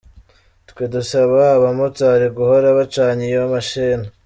[0.69, 4.07] twe dusaba abamotari guhora bacanye iyo mashini.